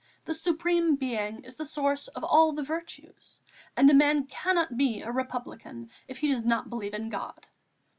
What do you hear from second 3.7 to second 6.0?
and a man cannot be a Republican